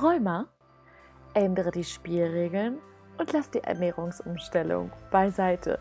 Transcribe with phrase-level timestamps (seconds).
[0.00, 0.46] Rheuma?
[1.34, 2.78] Ändere die Spielregeln
[3.18, 5.80] und lass die Ernährungsumstellung beiseite.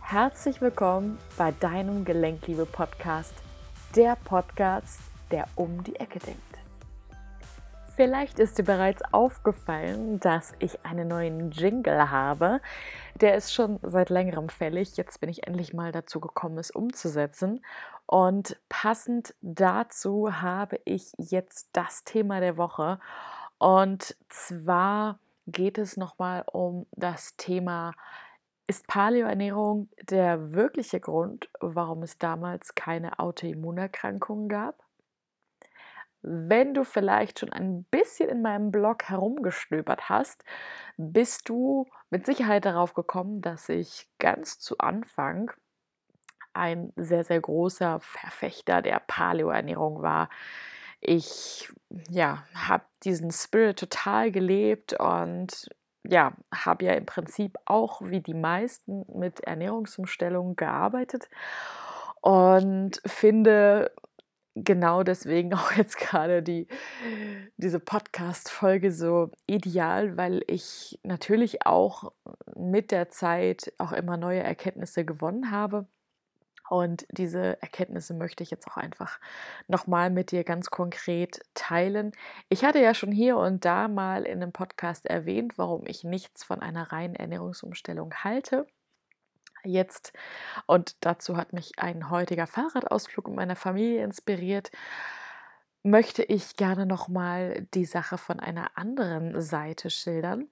[0.00, 3.32] Herzlich willkommen bei deinem Gelenkliebe-Podcast,
[3.94, 5.00] der Podcast,
[5.30, 6.42] der um die Ecke denkt.
[7.94, 12.60] Vielleicht ist dir bereits aufgefallen, dass ich einen neuen Jingle habe.
[13.14, 14.98] Der ist schon seit längerem fällig.
[14.98, 17.64] Jetzt bin ich endlich mal dazu gekommen, es umzusetzen.
[18.04, 23.00] Und passend dazu habe ich jetzt das Thema der Woche.
[23.58, 27.92] Und zwar geht es nochmal um das Thema,
[28.66, 34.86] ist Paleoernährung der wirkliche Grund, warum es damals keine Autoimmunerkrankungen gab?
[36.28, 40.44] wenn du vielleicht schon ein bisschen in meinem Blog herumgestöbert hast,
[40.96, 45.52] bist du mit Sicherheit darauf gekommen, dass ich ganz zu Anfang
[46.52, 50.28] ein sehr, sehr großer Verfechter der Paleoernährung war.
[51.08, 51.68] Ich
[52.10, 55.70] ja, habe diesen Spirit total gelebt und
[56.04, 61.28] ja, habe ja im Prinzip auch wie die meisten mit Ernährungsumstellungen gearbeitet
[62.22, 63.92] und finde
[64.56, 66.66] genau deswegen auch jetzt gerade die,
[67.56, 72.12] diese Podcast-Folge so ideal, weil ich natürlich auch
[72.56, 75.86] mit der Zeit auch immer neue Erkenntnisse gewonnen habe.
[76.68, 79.18] Und diese Erkenntnisse möchte ich jetzt auch einfach
[79.68, 82.12] nochmal mit dir ganz konkret teilen.
[82.48, 86.44] Ich hatte ja schon hier und da mal in einem Podcast erwähnt, warum ich nichts
[86.44, 88.66] von einer reinen Ernährungsumstellung halte
[89.66, 90.12] jetzt.
[90.66, 94.70] Und dazu hat mich ein heutiger Fahrradausflug mit meiner Familie inspiriert.
[95.82, 100.48] Möchte ich gerne nochmal die Sache von einer anderen Seite schildern.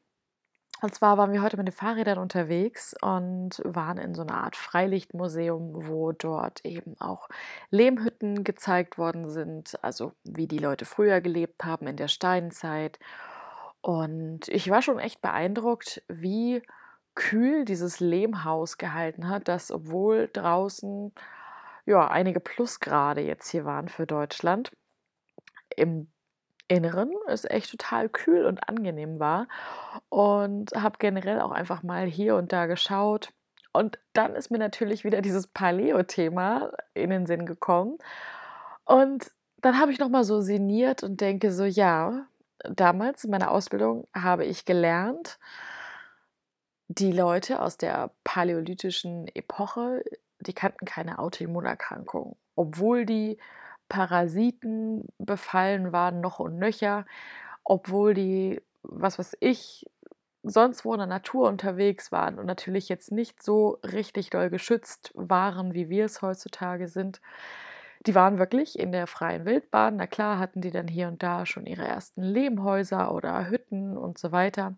[0.85, 4.55] Und zwar waren wir heute mit den Fahrrädern unterwegs und waren in so einer Art
[4.55, 7.31] Freilichtmuseum, wo dort eben auch
[7.71, 12.99] Lehmhütten gezeigt worden sind, also wie die Leute früher gelebt haben in der Steinzeit.
[13.81, 16.61] Und ich war schon echt beeindruckt, wie
[17.15, 21.15] kühl dieses Lehmhaus gehalten hat, dass obwohl draußen
[21.87, 24.71] ja einige Plusgrade jetzt hier waren für Deutschland,
[25.77, 26.09] im
[26.69, 29.49] Inneren es echt total kühl und angenehm war
[30.09, 33.33] und habe generell auch einfach mal hier und da geschaut.
[33.73, 37.99] Und dann ist mir natürlich wieder dieses Paleo-Thema in den Sinn gekommen.
[38.85, 42.27] Und dann habe ich nochmal so sinniert und denke so, ja,
[42.71, 45.39] damals in meiner Ausbildung habe ich gelernt,
[46.89, 50.05] die Leute aus der paläolithischen Epoche,
[50.41, 53.39] die kannten keine Autoimmunerkrankung, obwohl die
[53.89, 57.05] Parasiten befallen waren noch und nöcher,
[57.65, 59.87] obwohl die, was weiß ich,
[60.43, 65.11] sonst wo in der Natur unterwegs waren und natürlich jetzt nicht so richtig doll geschützt
[65.15, 67.21] waren, wie wir es heutzutage sind.
[68.07, 69.97] Die waren wirklich in der freien Wildbahn.
[69.97, 74.19] Na klar hatten die dann hier und da schon ihre ersten Lehmhäuser oder Hütten und
[74.19, 74.77] so weiter.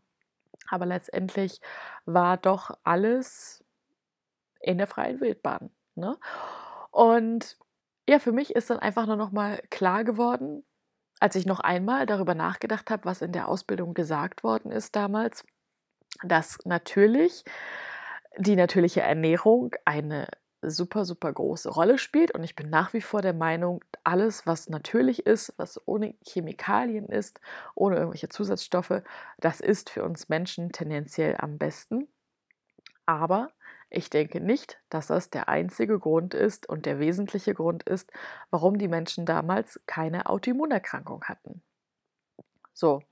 [0.69, 1.61] Aber letztendlich
[2.05, 3.65] war doch alles
[4.61, 5.71] in der freien Wildbahn.
[5.97, 6.16] Ne?
[6.93, 7.56] Und
[8.09, 10.65] ja, für mich ist dann einfach nur noch mal klar geworden,
[11.21, 15.44] als ich noch einmal darüber nachgedacht habe, was in der Ausbildung gesagt worden ist damals,
[16.22, 17.45] dass natürlich
[18.39, 20.28] die natürliche Ernährung eine
[20.62, 22.33] super, super große Rolle spielt.
[22.33, 27.06] Und ich bin nach wie vor der Meinung, alles, was natürlich ist, was ohne Chemikalien
[27.06, 27.41] ist,
[27.75, 29.03] ohne irgendwelche Zusatzstoffe,
[29.39, 32.09] das ist für uns Menschen tendenziell am besten.
[33.06, 33.49] Aber
[33.88, 38.10] ich denke nicht, dass das der einzige Grund ist und der wesentliche Grund ist,
[38.50, 41.62] warum die Menschen damals keine Autoimmunerkrankung hatten.
[42.72, 43.02] So,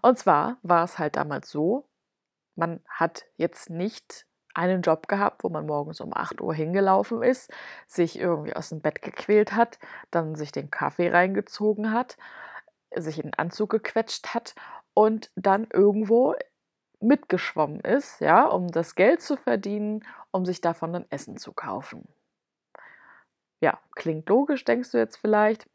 [0.00, 1.86] und zwar war es halt damals so,
[2.54, 7.50] man hat jetzt nicht einen Job gehabt, wo man morgens um 8 Uhr hingelaufen ist,
[7.86, 9.78] sich irgendwie aus dem Bett gequält hat,
[10.10, 12.16] dann sich den Kaffee reingezogen hat,
[12.94, 14.54] sich in den Anzug gequetscht hat
[14.94, 16.34] und dann irgendwo
[17.02, 22.08] mitgeschwommen ist, ja, um das Geld zu verdienen, um sich davon dann Essen zu kaufen.
[23.60, 25.68] Ja, klingt logisch, denkst du jetzt vielleicht.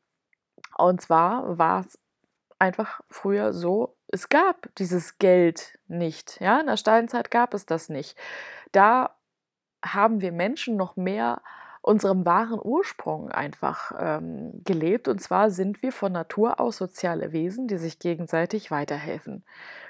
[0.78, 2.00] Und zwar war es
[2.60, 6.40] einfach früher so, es gab dieses Geld nicht.
[6.42, 8.18] Ja, in der Steinzeit gab es das nicht
[8.72, 9.16] da
[9.84, 11.42] haben wir Menschen noch mehr
[11.82, 15.08] unserem wahren Ursprung einfach ähm, gelebt.
[15.08, 19.46] Und zwar sind wir von Natur aus soziale Wesen, die sich gegenseitig weiterhelfen.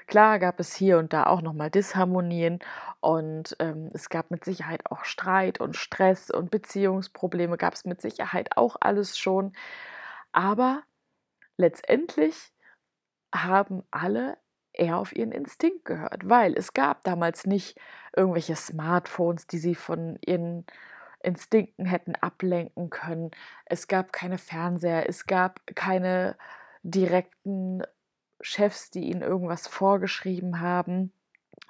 [0.08, 2.60] Klar gab es hier und da auch nochmal Disharmonien
[3.00, 8.00] und ähm, es gab mit Sicherheit auch Streit und Stress und Beziehungsprobleme, gab es mit
[8.00, 9.52] Sicherheit auch alles schon.
[10.32, 10.82] Aber
[11.58, 12.52] letztendlich
[13.34, 14.38] haben alle
[14.72, 17.78] eher auf ihren Instinkt gehört, weil es gab damals nicht
[18.16, 20.64] irgendwelche Smartphones, die sie von ihren
[21.22, 23.30] Instinkten hätten ablenken können.
[23.66, 26.36] Es gab keine Fernseher, es gab keine
[26.82, 27.82] direkten
[28.40, 31.12] Chefs, die ihnen irgendwas vorgeschrieben haben,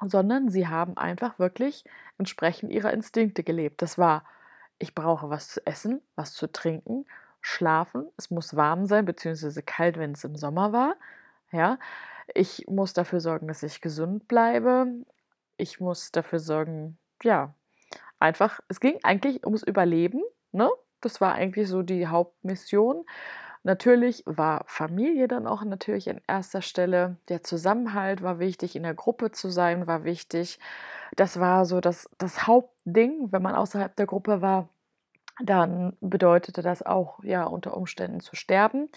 [0.06, 1.84] sondern sie haben einfach wirklich
[2.18, 3.82] entsprechend ihrer Instinkte gelebt.
[3.82, 4.24] Das war,
[4.78, 7.06] ich brauche was zu essen, was zu trinken,
[7.40, 10.96] schlafen, es muss warm sein, beziehungsweise kalt, wenn es im Sommer war.
[11.52, 11.78] Ja,
[12.34, 14.86] ich muss dafür sorgen, dass ich gesund bleibe.
[15.56, 17.54] Ich muss dafür sorgen, ja,
[18.18, 20.22] einfach, es ging eigentlich ums Überleben,
[20.52, 20.70] ne?
[21.00, 23.04] Das war eigentlich so die Hauptmission.
[23.68, 27.18] Natürlich war Familie dann auch natürlich an erster Stelle.
[27.28, 30.58] Der Zusammenhalt war wichtig, in der Gruppe zu sein war wichtig.
[31.16, 33.30] Das war so das, das Hauptding.
[33.30, 34.70] Wenn man außerhalb der Gruppe war,
[35.44, 38.88] dann bedeutete das auch ja unter Umständen zu sterben.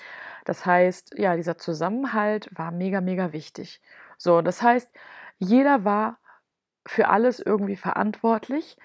[0.45, 3.81] Das heißt, ja, dieser Zusammenhalt war mega, mega wichtig.
[4.17, 4.89] So, das heißt,
[5.37, 6.17] jeder war
[6.87, 8.77] für alles irgendwie verantwortlich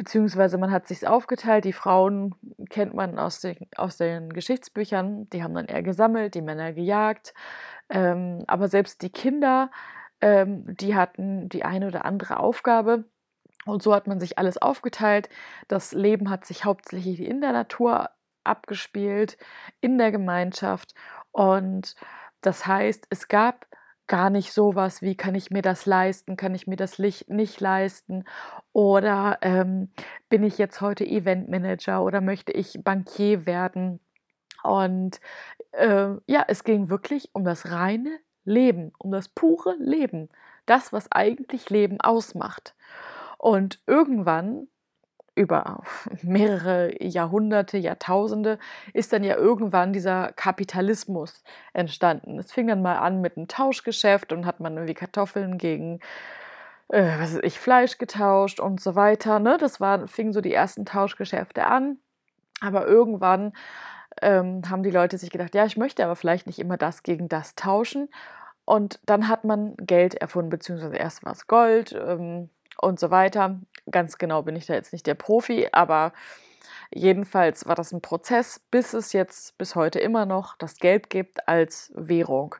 [0.00, 1.66] Beziehungsweise man hat sich aufgeteilt.
[1.66, 2.34] Die Frauen
[2.70, 7.34] kennt man aus den, aus den Geschichtsbüchern, die haben dann eher gesammelt, die Männer gejagt.
[7.90, 9.70] Ähm, aber selbst die Kinder,
[10.22, 13.04] ähm, die hatten die eine oder andere Aufgabe.
[13.66, 15.28] Und so hat man sich alles aufgeteilt.
[15.68, 18.08] Das Leben hat sich hauptsächlich in der Natur
[18.42, 19.36] abgespielt,
[19.82, 20.94] in der Gemeinschaft.
[21.30, 21.94] Und
[22.40, 23.66] das heißt, es gab
[24.10, 28.24] gar nicht sowas wie, kann ich mir das leisten, kann ich mir das nicht leisten
[28.72, 29.88] oder ähm,
[30.28, 34.00] bin ich jetzt heute Eventmanager oder möchte ich Bankier werden.
[34.64, 35.20] Und
[35.70, 40.28] äh, ja, es ging wirklich um das reine Leben, um das pure Leben,
[40.66, 42.74] das, was eigentlich Leben ausmacht.
[43.38, 44.66] Und irgendwann
[45.40, 45.82] über
[46.22, 48.58] mehrere Jahrhunderte, Jahrtausende
[48.92, 51.42] ist dann ja irgendwann dieser Kapitalismus
[51.72, 52.38] entstanden.
[52.38, 56.00] Es fing dann mal an mit einem Tauschgeschäft und hat man irgendwie Kartoffeln gegen
[56.88, 59.38] äh, was weiß ich, Fleisch getauscht und so weiter.
[59.38, 59.56] Ne?
[59.58, 61.98] Das war, fing so die ersten Tauschgeschäfte an.
[62.60, 63.52] Aber irgendwann
[64.20, 67.28] ähm, haben die Leute sich gedacht, ja, ich möchte aber vielleicht nicht immer das gegen
[67.28, 68.08] das tauschen.
[68.66, 71.92] Und dann hat man Geld erfunden, beziehungsweise erst war es Gold.
[71.92, 73.60] Ähm, und so weiter.
[73.90, 76.12] Ganz genau bin ich da jetzt nicht der Profi, aber
[76.92, 81.48] jedenfalls war das ein Prozess, bis es jetzt bis heute immer noch das Geld gibt
[81.48, 82.56] als Währung.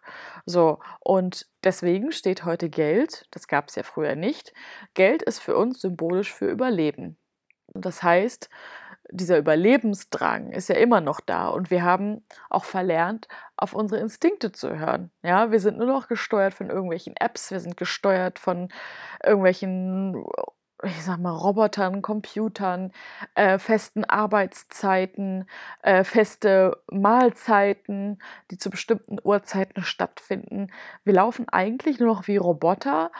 [0.46, 4.52] So, und deswegen steht heute Geld, das gab es ja früher nicht.
[4.94, 7.16] Geld ist für uns symbolisch für Überleben.
[7.74, 8.48] Das heißt,
[9.12, 14.52] dieser Überlebensdrang ist ja immer noch da und wir haben auch verlernt, auf unsere Instinkte
[14.52, 15.10] zu hören.
[15.22, 18.68] Ja, wir sind nur noch gesteuert von irgendwelchen Apps, wir sind gesteuert von
[19.24, 20.24] irgendwelchen,
[20.82, 22.92] ich sag mal, Robotern, Computern,
[23.34, 25.48] äh, festen Arbeitszeiten,
[25.82, 30.68] äh, feste Mahlzeiten, die zu bestimmten Uhrzeiten stattfinden.
[31.04, 33.10] Wir laufen eigentlich nur noch wie Roboter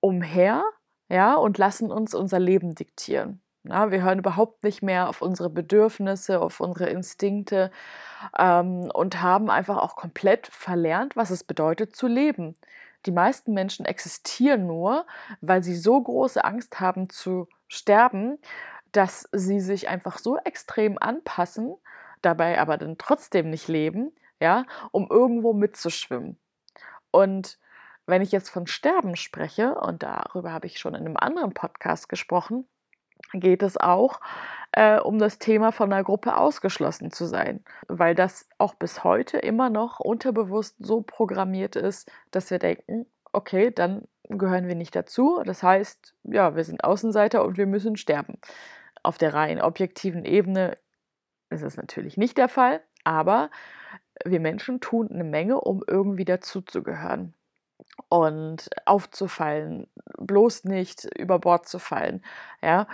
[0.00, 0.64] umher,
[1.08, 3.42] ja, und lassen uns unser Leben diktieren.
[3.64, 7.70] Ja, wir hören überhaupt nicht mehr auf unsere Bedürfnisse, auf unsere Instinkte
[8.38, 12.56] ähm, und haben einfach auch komplett verlernt, was es bedeutet zu leben.
[13.06, 15.06] Die meisten Menschen existieren nur,
[15.42, 18.38] weil sie so große Angst haben zu sterben,
[18.92, 21.76] dass sie sich einfach so extrem anpassen,
[22.22, 26.38] dabei aber dann trotzdem nicht leben, ja, um irgendwo mitzuschwimmen.
[27.10, 27.58] Und
[28.06, 32.08] wenn ich jetzt von Sterben spreche, und darüber habe ich schon in einem anderen Podcast
[32.08, 32.66] gesprochen,
[33.32, 34.20] geht es auch
[34.72, 39.38] äh, um das Thema von einer Gruppe ausgeschlossen zu sein, weil das auch bis heute
[39.38, 45.42] immer noch unterbewusst so programmiert ist, dass wir denken, okay, dann gehören wir nicht dazu.
[45.44, 48.38] Das heißt, ja, wir sind Außenseiter und wir müssen sterben.
[49.02, 50.76] Auf der rein objektiven Ebene
[51.48, 53.50] ist es natürlich nicht der Fall, aber
[54.24, 57.34] wir Menschen tun eine Menge, um irgendwie dazuzugehören
[58.08, 62.22] und aufzufallen, bloß nicht über Bord zu fallen.
[62.62, 62.86] Ja,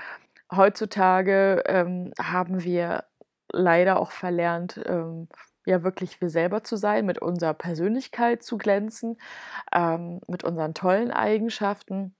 [0.54, 3.04] heutzutage ähm, haben wir
[3.52, 5.28] leider auch verlernt, ähm,
[5.66, 9.18] ja wirklich wir selber zu sein, mit unserer Persönlichkeit zu glänzen,
[9.74, 12.15] ähm, mit unseren tollen Eigenschaften.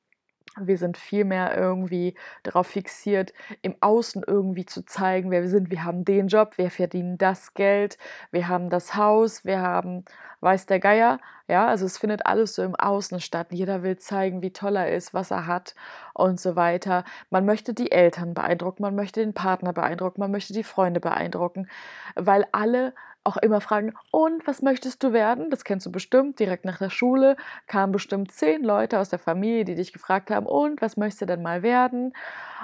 [0.59, 3.33] Wir sind viel mehr irgendwie darauf fixiert,
[3.63, 5.71] im Außen irgendwie zu zeigen, wer wir sind.
[5.71, 7.99] Wir haben den Job, wir verdienen das Geld,
[8.31, 10.05] wir haben das Haus, wir haben,
[10.41, 11.19] weiß der Geier.
[11.49, 13.49] Ja, also es findet alles so im Außen statt.
[13.51, 15.75] Jeder will zeigen, wie toll er ist, was er hat
[16.13, 17.05] und so weiter.
[17.31, 21.69] Man möchte die Eltern beeindrucken, man möchte den Partner beeindrucken, man möchte die Freunde beeindrucken,
[22.17, 22.95] weil alle
[23.27, 25.51] auch immer fragen, und was möchtest du werden?
[25.51, 26.39] Das kennst du bestimmt.
[26.39, 30.47] Direkt nach der Schule kamen bestimmt zehn Leute aus der Familie, die dich gefragt haben,
[30.47, 32.13] und was möchtest du denn mal werden?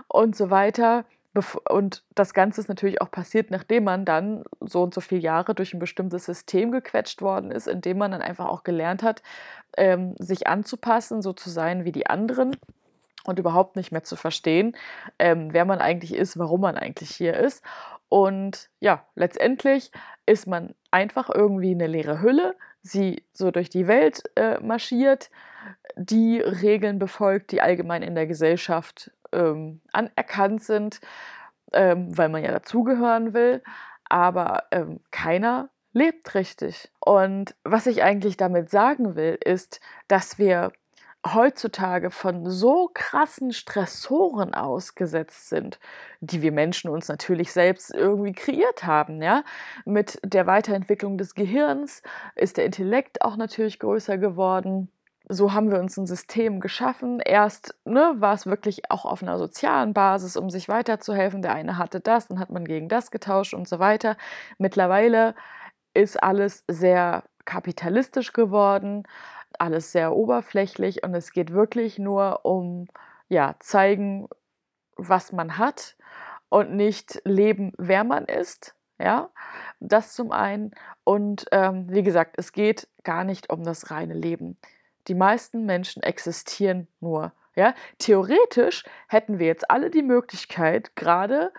[0.09, 1.04] Und so weiter.
[1.69, 5.54] Und das Ganze ist natürlich auch passiert, nachdem man dann so und so viele Jahre
[5.54, 9.23] durch ein bestimmtes System gequetscht worden ist, indem man dann einfach auch gelernt hat,
[9.78, 12.57] ähm, sich anzupassen, so zu sein wie die anderen
[13.25, 14.76] und überhaupt nicht mehr zu verstehen,
[15.19, 17.62] ähm, wer man eigentlich ist, warum man eigentlich hier ist.
[18.12, 19.90] Und ja, letztendlich
[20.26, 25.31] ist man einfach irgendwie eine leere Hülle, sie so durch die Welt äh, marschiert,
[25.97, 31.00] die Regeln befolgt, die allgemein in der Gesellschaft ähm, anerkannt sind,
[31.73, 33.62] ähm, weil man ja dazugehören will,
[34.11, 36.92] aber ähm, keiner lebt richtig.
[37.00, 40.71] Und was ich eigentlich damit sagen will, ist, dass wir
[41.26, 45.79] heutzutage von so krassen Stressoren ausgesetzt sind,
[46.21, 49.45] die wir Menschen uns natürlich selbst irgendwie kreiert haben, ja.
[49.85, 52.02] Mit der Weiterentwicklung des Gehirns
[52.35, 54.91] ist der Intellekt auch natürlich größer geworden.
[55.29, 57.21] So haben wir uns ein System geschaffen.
[57.21, 61.43] Erst ne, war es wirklich auch auf einer sozialen Basis, um sich weiterzuhelfen.
[61.43, 64.17] Der eine hatte das, dann hat man gegen das getauscht und so weiter.
[64.59, 65.35] Mittlerweile
[65.95, 69.05] ist alles sehr kapitalistisch geworden
[69.62, 72.88] alles sehr oberflächlich und es geht wirklich nur um
[73.28, 74.28] ja, zeigen,
[74.97, 75.97] was man hat
[76.49, 78.75] und nicht leben, wer man ist.
[78.99, 79.31] Ja,
[79.81, 80.73] das zum einen.
[81.04, 84.59] Und ähm, wie gesagt, es geht gar nicht um das reine Leben.
[85.09, 87.33] Die meisten Menschen existieren nur.
[87.54, 91.52] Ja, theoretisch hätten wir jetzt alle die Möglichkeit, gerade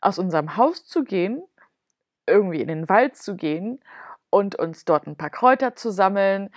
[0.00, 1.42] aus unserem Haus zu gehen,
[2.26, 3.80] irgendwie in den Wald zu gehen
[4.30, 6.50] und uns dort ein paar Kräuter zu sammeln,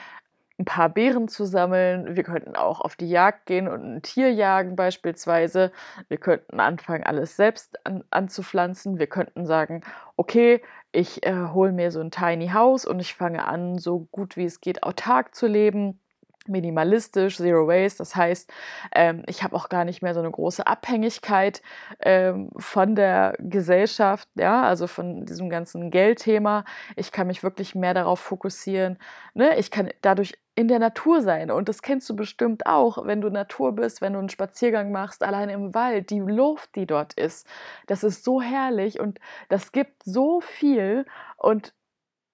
[0.59, 2.15] ein paar Beeren zu sammeln.
[2.15, 5.71] Wir könnten auch auf die Jagd gehen und ein Tier jagen beispielsweise.
[6.07, 8.97] Wir könnten anfangen, alles selbst an, anzupflanzen.
[8.97, 9.81] Wir könnten sagen,
[10.15, 10.61] okay,
[10.91, 14.45] ich äh, hole mir so ein Tiny House und ich fange an, so gut wie
[14.45, 15.99] es geht, autark zu leben
[16.47, 17.99] minimalistisch, Zero Waste.
[17.99, 18.51] Das heißt,
[18.93, 21.61] ähm, ich habe auch gar nicht mehr so eine große Abhängigkeit
[21.99, 26.65] ähm, von der Gesellschaft, ja, also von diesem ganzen Geldthema.
[26.95, 28.97] Ich kann mich wirklich mehr darauf fokussieren.
[29.33, 29.57] Ne?
[29.57, 31.51] Ich kann dadurch in der Natur sein.
[31.51, 35.23] Und das kennst du bestimmt auch, wenn du Natur bist, wenn du einen Spaziergang machst,
[35.23, 37.45] allein im Wald, die Luft, die dort ist.
[37.85, 41.05] Das ist so herrlich und das gibt so viel.
[41.37, 41.75] Und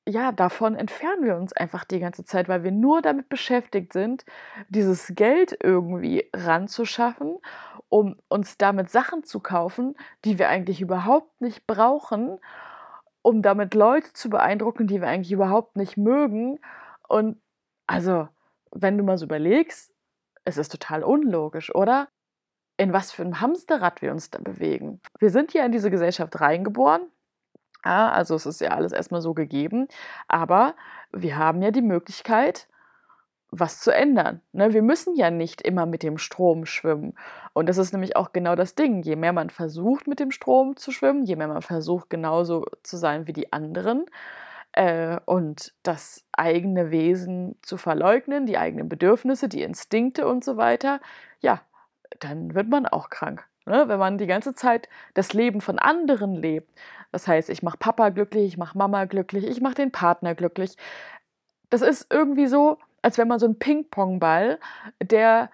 [0.07, 4.23] ja, davon entfernen wir uns einfach die ganze Zeit, weil wir nur damit beschäftigt sind,
[4.69, 7.39] dieses Geld irgendwie ranzuschaffen,
[7.89, 12.39] um uns damit Sachen zu kaufen, die wir eigentlich überhaupt nicht brauchen,
[13.21, 16.61] um damit Leute zu beeindrucken, die wir eigentlich überhaupt nicht mögen.
[17.09, 17.42] Und
[17.93, 18.27] also,
[18.71, 19.93] wenn du mal so überlegst,
[20.45, 22.07] es ist total unlogisch, oder?
[22.77, 24.99] In was für einem Hamsterrad wir uns da bewegen.
[25.19, 27.03] Wir sind ja in diese Gesellschaft reingeboren,
[27.85, 29.87] ja, also es ist ja alles erstmal so gegeben,
[30.27, 30.75] aber
[31.11, 32.67] wir haben ja die Möglichkeit,
[33.51, 34.41] was zu ändern.
[34.51, 34.73] Ne?
[34.73, 37.13] Wir müssen ja nicht immer mit dem Strom schwimmen.
[37.53, 39.03] Und das ist nämlich auch genau das Ding.
[39.03, 42.97] Je mehr man versucht, mit dem Strom zu schwimmen, je mehr man versucht, genauso zu
[42.97, 44.05] sein wie die anderen
[44.73, 50.99] äh, und das eigene Wesen zu verleugnen, die eigenen Bedürfnisse, die Instinkte und so weiter,
[51.39, 51.61] ja,
[52.19, 53.45] dann wird man auch krank.
[53.65, 53.85] Ne?
[53.87, 56.69] Wenn man die ganze Zeit das Leben von anderen lebt,
[57.11, 60.75] das heißt, ich mache Papa glücklich, ich mache Mama glücklich, ich mache den Partner glücklich.
[61.69, 64.59] Das ist irgendwie so, als wenn man so ein Ping-Pong-Ball,
[65.01, 65.51] der,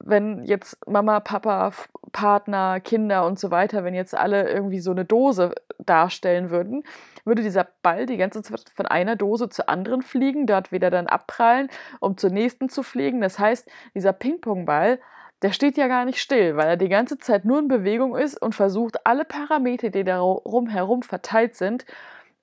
[0.00, 1.72] wenn jetzt Mama, Papa,
[2.12, 6.84] Partner, Kinder und so weiter, wenn jetzt alle irgendwie so eine Dose darstellen würden,
[7.24, 11.06] würde dieser Ball die ganze Zeit von einer Dose zur anderen fliegen, dort wieder dann
[11.06, 11.68] abprallen,
[12.00, 13.20] um zur nächsten zu fliegen.
[13.20, 14.98] Das heißt, dieser Ping-Pong-Ball
[15.42, 18.40] der steht ja gar nicht still, weil er die ganze Zeit nur in Bewegung ist
[18.40, 21.86] und versucht, alle Parameter, die darum herum verteilt sind,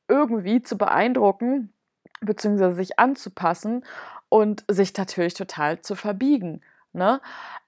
[0.07, 1.73] irgendwie zu beeindrucken
[2.21, 2.71] bzw.
[2.71, 3.83] sich anzupassen
[4.29, 6.61] und sich natürlich total zu verbiegen.
[6.95, 7.21] Ne?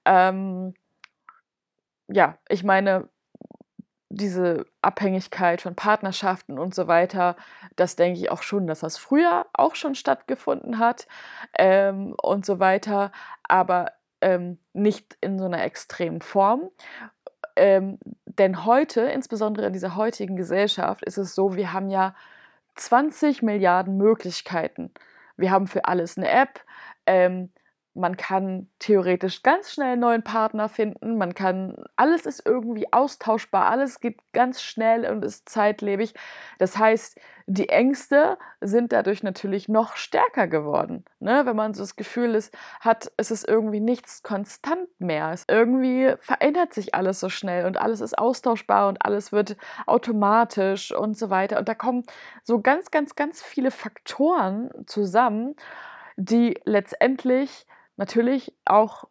[0.04, 0.74] Ähm,
[2.08, 3.08] ja, ich meine,
[4.10, 7.36] diese Abhängigkeit von Partnerschaften und so weiter,
[7.76, 11.06] das denke ich auch schon, dass das früher auch schon stattgefunden hat
[11.58, 13.12] ähm, und so weiter.
[13.42, 16.70] Aber ähm, nicht in so einer extremen Form.
[17.56, 22.14] Ähm, denn heute, insbesondere in dieser heutigen Gesellschaft, ist es so, wir haben ja
[22.76, 24.92] 20 Milliarden Möglichkeiten.
[25.36, 26.60] Wir haben für alles eine App.
[27.06, 27.50] Ähm,
[27.98, 31.18] man kann theoretisch ganz schnell einen neuen Partner finden.
[31.18, 36.14] Man kann, alles ist irgendwie austauschbar, alles geht ganz schnell und ist zeitlebig.
[36.58, 41.04] Das heißt, die Ängste sind dadurch natürlich noch stärker geworden.
[41.18, 41.42] Ne?
[41.44, 45.32] Wenn man so das Gefühl ist, hat, es ist irgendwie nichts konstant mehr.
[45.32, 50.94] Es irgendwie verändert sich alles so schnell und alles ist austauschbar und alles wird automatisch
[50.94, 51.58] und so weiter.
[51.58, 52.04] Und da kommen
[52.44, 55.56] so ganz, ganz, ganz viele Faktoren zusammen,
[56.16, 57.66] die letztendlich
[57.98, 59.04] natürlich auch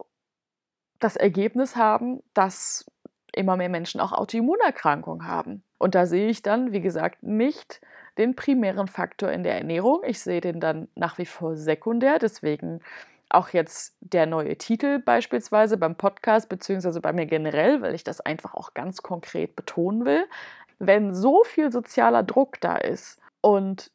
[1.00, 2.86] das Ergebnis haben, dass
[3.34, 5.64] immer mehr Menschen auch Autoimmunerkrankungen haben.
[5.78, 7.82] Und da sehe ich dann, wie gesagt, nicht
[8.18, 10.02] den primären Faktor in der Ernährung.
[10.04, 12.18] Ich sehe den dann nach wie vor sekundär.
[12.18, 12.80] Deswegen
[13.30, 18.22] auch jetzt der neue Titel beispielsweise beim Podcast, beziehungsweise bei mir generell, weil ich das
[18.22, 20.26] einfach auch ganz konkret betonen will.
[20.80, 23.92] wenn so viel sozialer Druck da ist und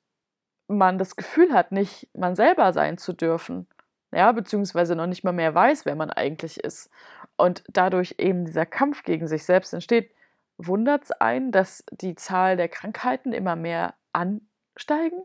[0.68, 3.68] man das Gefühl hat, nicht man selber sein zu dürfen,
[4.12, 6.90] ja, beziehungsweise noch nicht mal mehr weiß, wer man eigentlich ist
[7.36, 10.14] und dadurch eben dieser Kampf gegen sich selbst entsteht,
[10.58, 15.22] wundert es einen, dass die Zahl der Krankheiten immer mehr ansteigen?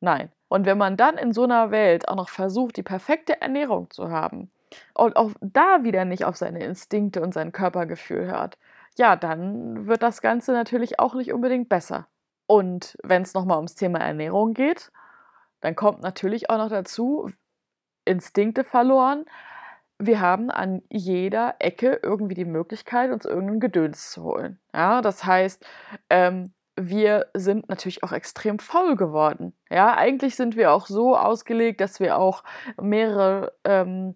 [0.00, 0.30] Nein.
[0.48, 4.10] Und wenn man dann in so einer Welt auch noch versucht, die perfekte Ernährung zu
[4.10, 4.50] haben
[4.94, 8.58] und auch da wieder nicht auf seine Instinkte und sein Körpergefühl hört,
[8.96, 12.08] ja, dann wird das Ganze natürlich auch nicht unbedingt besser.
[12.46, 14.90] Und wenn es nochmal ums Thema Ernährung geht,
[15.60, 17.30] dann kommt natürlich auch noch dazu,
[18.10, 19.24] Instinkte verloren.
[19.98, 24.58] Wir haben an jeder Ecke irgendwie die Möglichkeit, uns irgendein Gedöns zu holen.
[24.74, 25.64] Ja, das heißt,
[26.08, 29.52] ähm, wir sind natürlich auch extrem faul geworden.
[29.70, 32.42] Ja, eigentlich sind wir auch so ausgelegt, dass wir auch
[32.80, 34.14] mehrere ähm,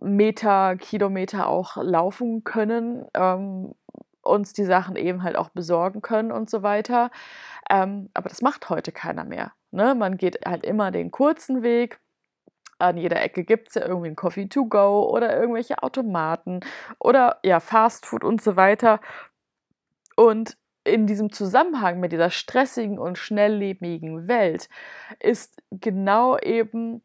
[0.00, 3.74] Meter, Kilometer auch laufen können, ähm,
[4.22, 7.10] uns die Sachen eben halt auch besorgen können und so weiter.
[7.70, 9.52] Ähm, aber das macht heute keiner mehr.
[9.70, 9.94] Ne?
[9.94, 12.00] Man geht halt immer den kurzen Weg.
[12.78, 16.60] An jeder Ecke gibt es ja irgendwie ein Coffee to go oder irgendwelche Automaten
[16.98, 19.00] oder ja, Fast Food und so weiter.
[20.16, 24.68] Und in diesem Zusammenhang mit dieser stressigen und schnelllebigen Welt
[25.20, 27.02] ist genau eben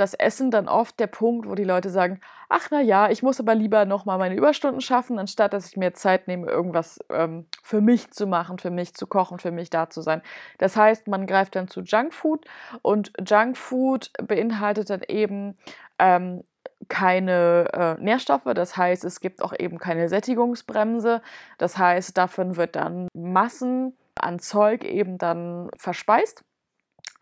[0.00, 3.38] das Essen dann oft der Punkt, wo die Leute sagen, ach na ja, ich muss
[3.38, 7.46] aber lieber noch mal meine Überstunden schaffen, anstatt dass ich mir Zeit nehme, irgendwas ähm,
[7.62, 10.22] für mich zu machen, für mich zu kochen, für mich da zu sein.
[10.58, 12.46] Das heißt, man greift dann zu Junkfood
[12.82, 15.58] und Junkfood beinhaltet dann eben
[15.98, 16.44] ähm,
[16.88, 21.20] keine äh, Nährstoffe, das heißt, es gibt auch eben keine Sättigungsbremse,
[21.58, 26.42] das heißt, davon wird dann Massen an Zeug eben dann verspeist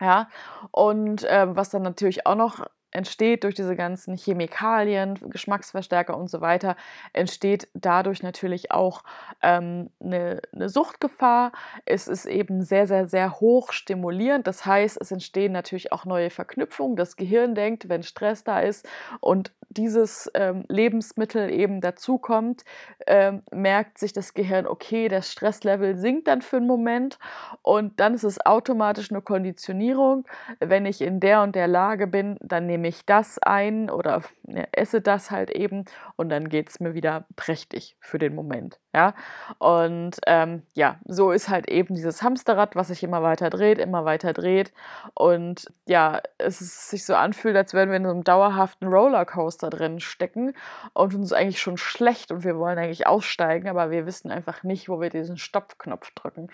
[0.01, 0.29] ja,
[0.71, 6.41] und ähm, was dann natürlich auch noch entsteht durch diese ganzen Chemikalien, Geschmacksverstärker und so
[6.41, 6.75] weiter,
[7.13, 9.03] entsteht dadurch natürlich auch
[9.41, 11.51] ähm, eine, eine Suchtgefahr.
[11.85, 14.47] Es ist eben sehr, sehr, sehr hoch stimulierend.
[14.47, 16.95] Das heißt, es entstehen natürlich auch neue Verknüpfungen.
[16.95, 18.87] Das Gehirn denkt, wenn Stress da ist
[19.19, 22.65] und dieses ähm, Lebensmittel eben dazukommt,
[23.05, 27.19] ähm, merkt sich das Gehirn, okay, das Stresslevel sinkt dann für einen Moment
[27.61, 30.25] und dann ist es automatisch eine Konditionierung.
[30.59, 34.65] Wenn ich in der und der Lage bin, dann nehme ich das ein oder ja,
[34.71, 38.79] esse das halt eben und dann geht es mir wieder prächtig für den Moment.
[38.93, 39.13] Ja,
[39.59, 44.03] und ähm, ja, so ist halt eben dieses Hamsterrad, was sich immer weiter dreht, immer
[44.05, 44.73] weiter dreht
[45.13, 49.99] und ja, es sich so anfühlt, als würden wir in so einem dauerhaften Rollercoaster drin
[49.99, 50.53] stecken
[50.93, 54.89] und uns eigentlich schon schlecht und wir wollen eigentlich aussteigen, aber wir wissen einfach nicht,
[54.89, 56.47] wo wir diesen Stoppknopf drücken.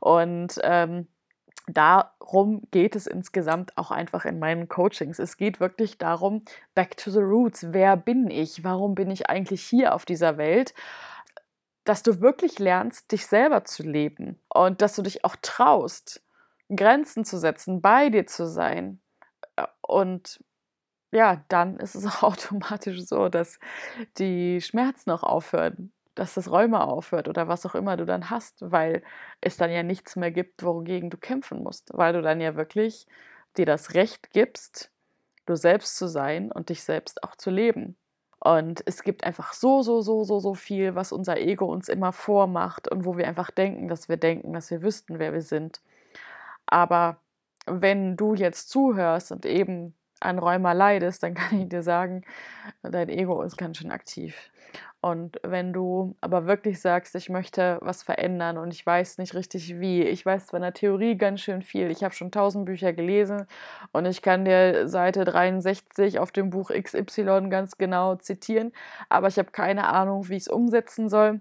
[0.00, 1.08] Und ähm,
[1.72, 5.18] darum geht es insgesamt auch einfach in meinen Coachings.
[5.18, 7.72] Es geht wirklich darum, back to the roots.
[7.72, 8.64] Wer bin ich?
[8.64, 10.74] Warum bin ich eigentlich hier auf dieser Welt?
[11.84, 16.22] Dass du wirklich lernst, dich selber zu leben und dass du dich auch traust,
[16.74, 19.00] Grenzen zu setzen, bei dir zu sein.
[19.80, 20.42] Und
[21.10, 23.58] ja, dann ist es auch automatisch so, dass
[24.18, 28.70] die Schmerzen auch aufhören dass das Rheuma aufhört oder was auch immer du dann hast,
[28.70, 29.02] weil
[29.40, 33.06] es dann ja nichts mehr gibt, wogegen du kämpfen musst, weil du dann ja wirklich
[33.56, 34.90] dir das Recht gibst,
[35.46, 37.96] du selbst zu sein und dich selbst auch zu leben.
[38.40, 42.12] Und es gibt einfach so, so, so, so, so viel, was unser Ego uns immer
[42.12, 45.80] vormacht und wo wir einfach denken, dass wir denken, dass wir wüssten, wer wir sind.
[46.66, 47.18] Aber
[47.66, 49.94] wenn du jetzt zuhörst und eben
[50.24, 52.22] an Rheuma leidest, dann kann ich dir sagen,
[52.82, 54.50] dein Ego ist ganz schön aktiv.
[55.00, 59.80] Und wenn du aber wirklich sagst, ich möchte was verändern und ich weiß nicht richtig
[59.80, 62.92] wie, ich weiß zwar in der Theorie ganz schön viel, ich habe schon tausend Bücher
[62.92, 63.46] gelesen
[63.92, 68.70] und ich kann dir Seite 63 auf dem Buch XY ganz genau zitieren,
[69.08, 71.40] aber ich habe keine Ahnung, wie ich es umsetzen soll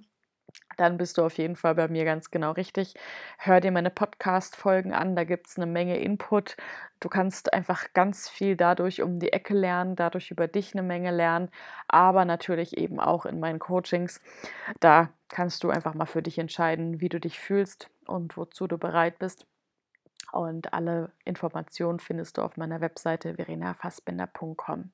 [0.78, 2.96] dann bist du auf jeden Fall bei mir ganz genau richtig.
[3.38, 6.58] Hör dir meine Podcast-Folgen an, da gibt es eine Menge Input.
[7.00, 11.12] Du kannst einfach ganz viel dadurch um die Ecke lernen, dadurch über dich eine Menge
[11.12, 11.50] lernen,
[11.88, 14.22] aber natürlich eben auch in meinen Coachings.
[14.80, 18.78] Da kannst du einfach mal für dich entscheiden, wie du dich fühlst und wozu du
[18.78, 19.46] bereit bist.
[20.32, 24.92] Und alle Informationen findest du auf meiner Webseite verenafassbinder.com.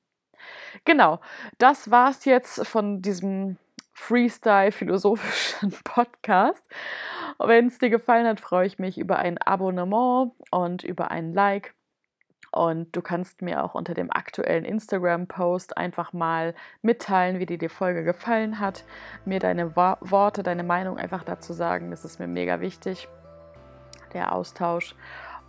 [0.84, 1.20] Genau,
[1.58, 3.56] das war es jetzt von diesem
[3.98, 6.64] Freestyle-philosophischen Podcast.
[7.38, 11.74] Wenn es dir gefallen hat, freue ich mich über ein Abonnement und über ein Like.
[12.50, 17.68] Und du kannst mir auch unter dem aktuellen Instagram-Post einfach mal mitteilen, wie dir die
[17.68, 18.84] Folge gefallen hat.
[19.26, 21.90] Mir deine Worte, deine Meinung einfach dazu sagen.
[21.90, 23.08] Das ist mir mega wichtig,
[24.14, 24.94] der Austausch.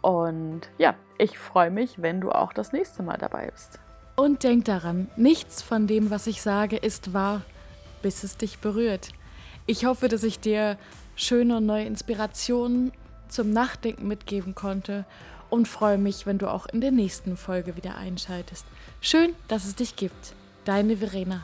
[0.02, 3.80] Und ja, ich freue mich, wenn du auch das nächste Mal dabei bist.
[4.18, 7.42] Und denk daran, nichts von dem, was ich sage, ist wahr
[8.02, 9.10] bis es dich berührt.
[9.66, 10.78] Ich hoffe, dass ich dir
[11.16, 12.92] schöne und neue Inspirationen
[13.28, 15.06] zum Nachdenken mitgeben konnte
[15.50, 18.66] und freue mich, wenn du auch in der nächsten Folge wieder einschaltest.
[19.02, 20.34] Schön, dass es dich gibt.
[20.66, 21.44] Deine Verena.